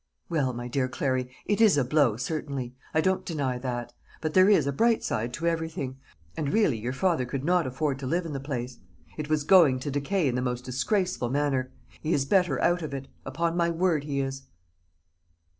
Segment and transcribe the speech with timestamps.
[0.29, 3.93] "Well, my dear Clary, it is a blow, certainly; I don't deny that.
[4.19, 5.99] But there is a bright side to everything;
[6.35, 8.79] and really your father could not afford to live in the place.
[9.15, 11.71] It was going to decay in the most disgraceful manner.
[12.01, 14.47] He is better out of it; upon my word he is."